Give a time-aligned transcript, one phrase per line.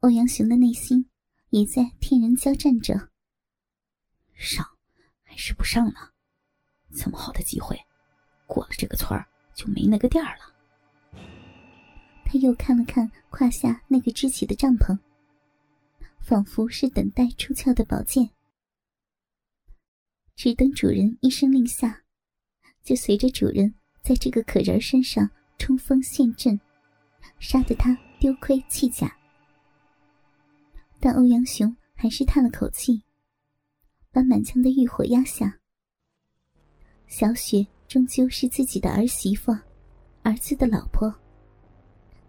[0.00, 1.10] 欧阳雄的内心
[1.50, 3.10] 也在天人交战着。
[4.34, 4.66] 上
[5.22, 6.10] 还是不上呢？
[6.96, 7.78] 这么好的机会，
[8.46, 11.20] 过了这个村儿就没那个店儿了。
[12.24, 14.98] 他又看了看胯下那个支起的帐篷，
[16.20, 18.30] 仿佛是等待出鞘的宝剑。
[20.34, 22.02] 只等主人一声令下，
[22.82, 26.58] 就随着主人在这个可人身上冲锋陷阵，
[27.38, 29.14] 杀得他丢盔弃甲。
[31.00, 33.02] 但欧阳雄还是叹了口气，
[34.12, 35.58] 把满腔的欲火压下。
[37.06, 39.50] 小雪终究是自己的儿媳妇，
[40.22, 41.12] 儿子的老婆，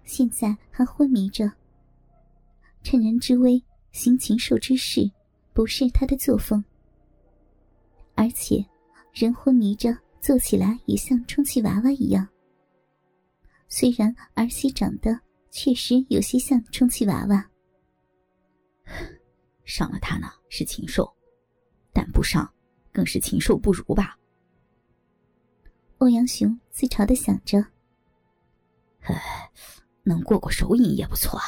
[0.05, 1.51] 现在还昏迷着，
[2.81, 5.11] 趁人之危行禽兽之事，
[5.53, 6.63] 不是他的作风。
[8.15, 8.65] 而且，
[9.13, 12.25] 人昏迷着坐起来也像充气娃娃一样。
[13.67, 17.50] 虽然儿媳长得确实有些像充气娃娃，
[19.63, 21.11] 上了他呢是禽兽，
[21.93, 22.51] 但不上
[22.91, 24.17] 更是禽兽不如吧？
[25.97, 27.65] 欧阳雄自嘲的想着。
[29.01, 29.51] 唉，
[30.03, 31.45] 能过过手瘾也不错啊。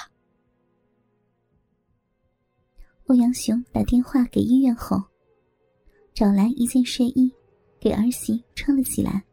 [3.06, 5.02] 欧阳雄打电话给医院后。
[6.16, 7.34] 找来一件睡衣，
[7.80, 9.26] 给儿媳穿了起来，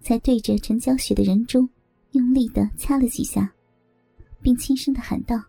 [0.00, 1.70] 才对着陈娇雪的人中
[2.10, 3.54] 用力的掐了几下，
[4.40, 5.40] 并轻声的喊道：“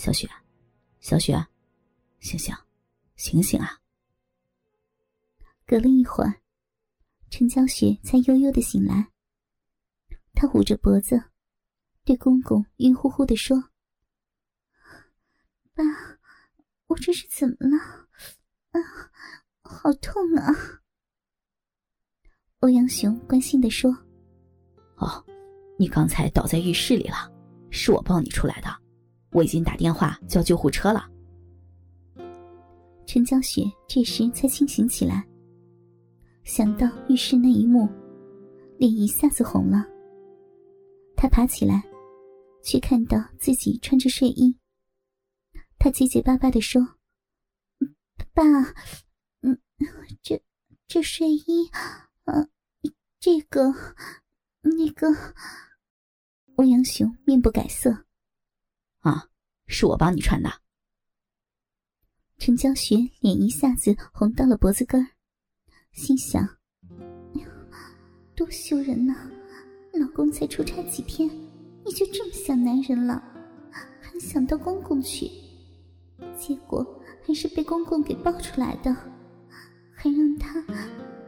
[0.00, 0.26] 小雪，
[1.00, 1.34] 小雪，
[2.20, 2.54] 醒醒，
[3.16, 3.78] 醒醒啊！”
[5.68, 6.40] 隔了一会儿，
[7.28, 9.10] 陈娇雪才悠悠的醒来。
[10.32, 11.22] 她捂着脖子，
[12.02, 13.62] 对公公晕乎乎的说
[15.76, 15.84] ：“爸，
[16.86, 17.76] 我这是怎么了？”
[18.72, 18.80] 啊，
[19.60, 20.80] 好痛啊！
[22.60, 23.92] 欧阳雄关心的说
[24.96, 25.22] ：“哦，
[25.78, 27.30] 你刚才倒在浴室里了，
[27.70, 28.68] 是我抱你出来的，
[29.32, 31.08] 我已经打电话叫救护车了。”
[33.06, 35.26] 陈娇雪这时才清醒起来，
[36.44, 37.88] 想到浴室那一幕，
[38.78, 39.84] 脸一下子红了。
[41.16, 41.82] 她爬起来，
[42.62, 44.56] 却看到自己穿着睡衣，
[45.78, 46.80] 她结结巴巴的说。
[48.32, 48.44] 爸，
[49.42, 49.58] 嗯，
[50.22, 50.40] 这
[50.86, 51.68] 这睡衣，
[52.24, 52.48] 呃，
[53.18, 53.74] 这个
[54.60, 55.08] 那个，
[56.54, 58.04] 欧阳雄面不改色。
[59.00, 59.28] 啊，
[59.66, 60.50] 是我帮你穿的。
[62.38, 65.06] 陈娇雪脸一下子红到了脖子根，
[65.92, 66.42] 心想：
[67.34, 67.48] 哎呀，
[68.34, 69.30] 多羞人呐！
[69.92, 71.28] 老公才出差几天，
[71.84, 73.22] 你就这么想男人了，
[74.00, 75.30] 还想到公公去，
[76.38, 76.96] 结果。
[77.22, 78.92] 还是被公公给抱出来的，
[79.94, 80.60] 还让他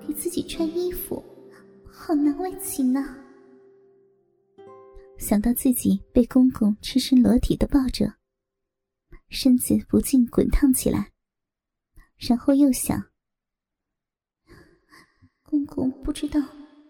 [0.04, 1.22] 给自己穿衣服，
[1.86, 3.14] 好难为情呢。
[5.22, 8.14] 想到自己被公公赤身裸体的抱着，
[9.30, 11.12] 身子不禁滚烫起来。
[12.18, 13.00] 然后又想，
[15.44, 16.40] 公公不知道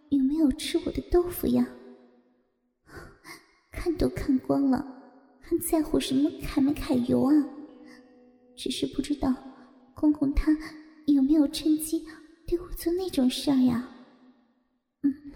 [0.09, 1.69] 有没有吃我的豆腐呀？
[3.71, 4.78] 看都看光了，
[5.38, 7.32] 还在乎什么揩没揩油啊？
[8.56, 9.34] 只是不知道
[9.94, 10.56] 公公他
[11.06, 12.06] 有没有趁机
[12.47, 13.87] 对我做那种事儿呀？
[15.03, 15.32] 嗯，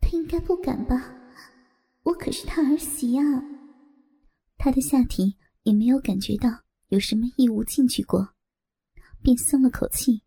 [0.00, 1.20] 他应该不敢吧？
[2.34, 3.22] 是他儿媳呀。
[4.58, 8.34] 他的下体也没有感觉到有什么异物进去过，
[9.22, 10.24] 便松了口气。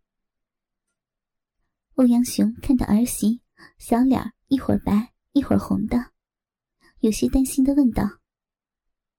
[1.95, 3.41] 欧阳雄看到儿媳
[3.77, 6.13] 小脸一会儿白一会儿红的，
[7.01, 8.03] 有些担心的问道：“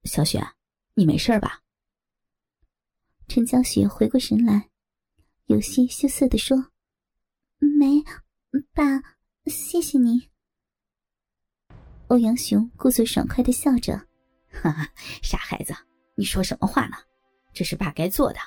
[0.04, 0.42] 小雪，
[0.94, 1.60] 你没事吧？”
[3.28, 4.70] 陈娇雪回过神来，
[5.44, 6.70] 有些羞涩的说
[7.60, 8.02] ：“没，
[8.72, 9.02] 爸，
[9.44, 10.30] 谢谢你。”
[12.08, 13.94] 欧阳雄故作爽快的笑着
[14.50, 14.88] ：“哈哈，
[15.22, 15.74] 傻孩子，
[16.14, 16.96] 你说什么话呢？
[17.52, 18.38] 这是爸该做的。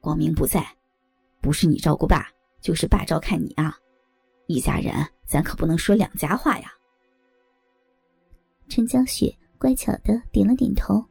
[0.00, 0.62] 光明不在，
[1.40, 2.28] 不是你照顾爸，
[2.60, 3.74] 就是爸照看你啊！
[4.48, 6.70] 一家人，咱可不能说两家话呀。”
[8.68, 11.02] 陈娇雪乖巧的点了点头。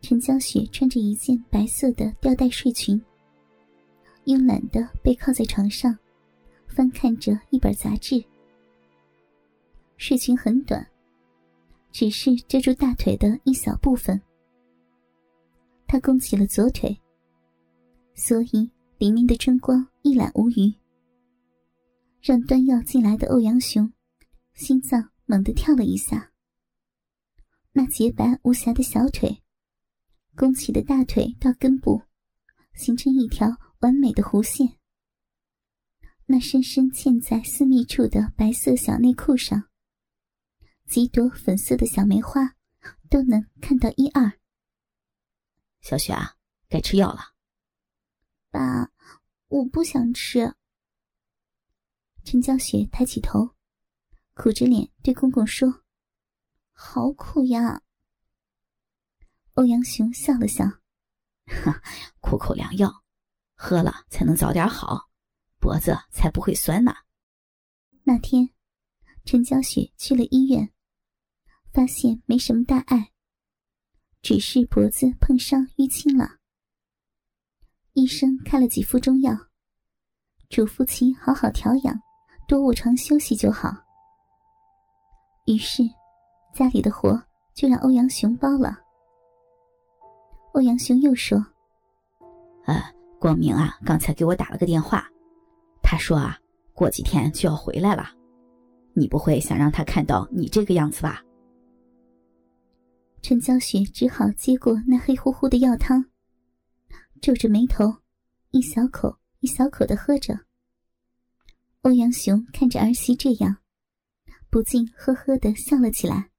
[0.00, 2.98] 陈娇雪穿着一件白色的吊带睡裙，
[4.24, 5.94] 慵懒的背靠在床上，
[6.68, 8.24] 翻看着一本杂志。
[9.98, 10.86] 睡裙很短，
[11.92, 14.18] 只是遮住大腿的一小部分。
[15.86, 16.96] 他弓起了左腿，
[18.14, 20.72] 所以里面的春光一览无余，
[22.22, 23.92] 让端药进来的欧阳雄
[24.54, 26.30] 心脏猛地跳了一下。
[27.72, 29.42] 那洁白无瑕的小腿。
[30.36, 32.00] 弓起的大腿到根部，
[32.74, 33.48] 形成一条
[33.80, 34.78] 完美的弧线。
[36.26, 39.67] 那深深嵌在私密处的白色小内裤上，
[40.88, 42.56] 几朵粉色的小梅花
[43.10, 44.40] 都能看到一二。
[45.82, 46.36] 小雪啊，
[46.66, 47.34] 该吃药了。
[48.50, 48.90] 爸，
[49.48, 50.54] 我不想吃。
[52.24, 53.54] 陈娇雪抬起头，
[54.32, 55.84] 苦着脸对公公说
[56.72, 57.82] ：“好苦呀。”
[59.54, 60.64] 欧阳雄笑了笑：
[61.64, 61.82] “哈，
[62.20, 63.04] 苦口良药，
[63.54, 65.10] 喝了才能早点好，
[65.60, 66.94] 脖子才不会酸呢。”
[68.04, 68.48] 那天，
[69.26, 70.72] 陈娇雪去了医院，
[71.72, 73.10] 发现没什么大碍，
[74.22, 76.36] 只是脖子碰伤淤青了。
[77.92, 79.36] 医生开了几副中药，
[80.48, 82.00] 嘱咐其好好调养。
[82.46, 83.70] 多卧床休息就好。
[85.44, 85.82] 于是，
[86.54, 87.22] 家里的活
[87.54, 88.78] 就让欧阳雄包了。
[90.54, 91.44] 欧阳雄又说
[92.64, 92.82] ：“呃，
[93.20, 95.06] 光明啊，刚才给我打了个电话，
[95.82, 96.38] 他说啊，
[96.72, 98.08] 过几天就要回来了。
[98.94, 101.22] 你不会想让他看到你这个样子吧？”
[103.20, 106.10] 陈娇雪只好接过那黑乎乎的药汤，
[107.20, 108.02] 皱着眉头，
[108.50, 110.46] 一小口一小口的喝着。
[111.82, 113.58] 欧阳雄看着儿媳这样，
[114.48, 116.30] 不禁呵呵的笑了起来。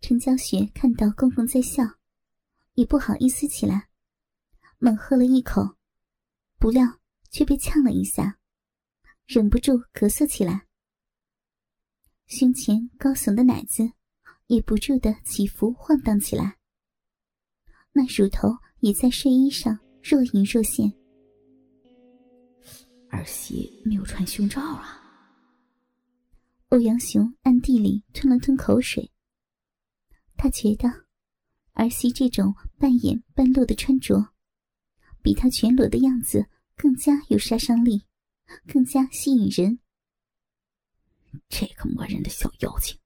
[0.00, 1.82] 陈娇雪看到公公在笑，
[2.74, 3.88] 也不好意思起来，
[4.78, 5.76] 猛喝了一口，
[6.58, 8.38] 不料却被呛了一下，
[9.26, 10.66] 忍不住咳嗽起来。
[12.26, 13.90] 胸前高耸的奶子
[14.48, 16.58] 也不住的起伏晃荡起来，
[17.92, 18.48] 那乳头
[18.80, 20.92] 也在睡衣上若隐若现。
[23.10, 25.00] 儿媳没有穿胸罩啊！
[26.70, 29.10] 欧阳雄暗地里吞了吞口水。
[30.36, 30.88] 他觉得，
[31.72, 34.32] 儿媳这种半掩半露的穿着，
[35.22, 38.04] 比他全裸的样子更加有杀伤力，
[38.66, 39.78] 更加吸引人。
[41.48, 42.98] 这个磨人的小妖精，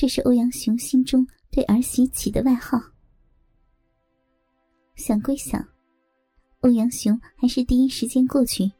[0.00, 2.80] 这是欧阳雄心中对儿媳起的外号。
[4.94, 5.62] 想归想。
[6.60, 8.72] 欧阳雄还是第一时间过去，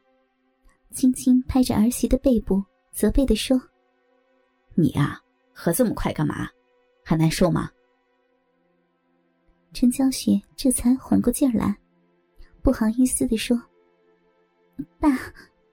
[0.89, 3.61] 轻轻拍着儿媳的背部，责备的说
[4.73, 5.21] ：“你啊，
[5.53, 6.49] 喝这么快干嘛？
[7.03, 7.69] 还难受吗？”
[9.73, 11.77] 陈娇雪这才缓过劲儿来，
[12.63, 13.55] 不好意思的说
[14.97, 15.09] ：“爸，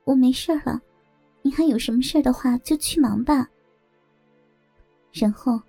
[0.04, 0.78] 我没事了，
[1.40, 3.48] 你还有什么事的话就去忙吧。”
[5.18, 5.60] 然后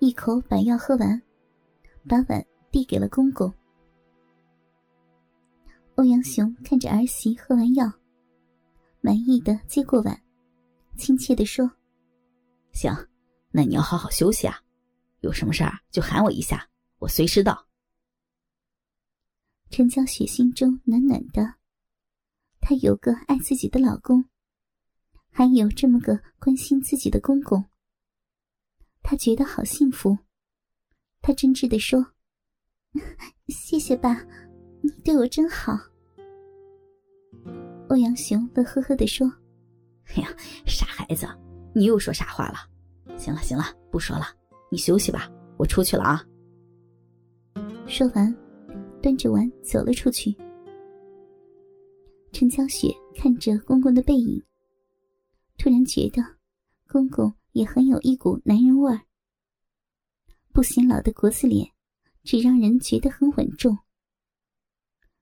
[0.00, 1.22] 一口把药喝完，
[2.06, 3.50] 把碗递给了公公。
[5.94, 7.90] 欧阳雄看着儿媳喝完药，
[9.00, 10.22] 满意的接过碗，
[10.98, 11.70] 亲切的说
[12.72, 12.94] ：“行，
[13.50, 14.60] 那你要好好休息啊，
[15.20, 16.68] 有什么事儿就喊我一下，
[16.98, 17.66] 我随时到。”
[19.70, 21.54] 陈娇雪心中暖暖的，
[22.60, 24.22] 她有个爱自己的老公，
[25.30, 27.64] 还有这么个关心自己的公公，
[29.10, 30.18] 他觉得好幸福。
[31.22, 32.04] 他真挚的说
[33.48, 34.22] ：“谢谢爸。”
[34.84, 35.72] 你对我真好，
[37.88, 39.26] 欧阳雄乐呵呵的说
[40.12, 40.28] ：“哎呀，
[40.66, 41.26] 傻孩子，
[41.74, 42.58] 你又说傻话了。
[43.16, 44.26] 行了行了，不说了，
[44.70, 45.26] 你休息吧，
[45.56, 46.22] 我出去了啊。”
[47.88, 48.36] 说完，
[49.00, 50.36] 端着碗走了出去。
[52.30, 54.44] 陈娇雪看着公公的背影，
[55.56, 56.22] 突然觉得
[56.86, 59.06] 公公也很有一股男人味儿，
[60.52, 61.72] 不显老的国字脸，
[62.22, 63.78] 只让人觉得很稳重。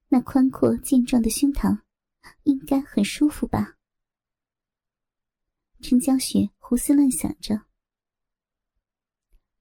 [0.09, 1.83] 那宽阔健壮的胸膛，
[2.45, 3.77] 应该很舒服吧？
[5.81, 7.67] 陈娇雪胡思乱想着。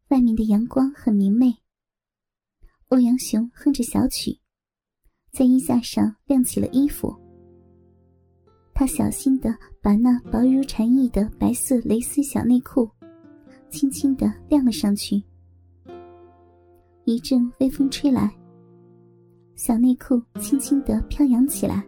[0.10, 1.64] 外面的阳光很明媚。
[2.90, 4.40] 欧阳雄哼着小曲，
[5.32, 7.25] 在衣架上晾起了衣服。
[8.78, 12.90] 他小心的把那薄如蝉翼的白色蕾丝小内裤，
[13.70, 15.24] 轻轻的晾了上去。
[17.06, 18.30] 一阵微风吹来。
[19.56, 21.88] 小内裤轻轻的飘扬起来，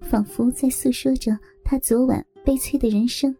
[0.00, 3.34] 仿佛在诉说着他昨晚悲催的人生。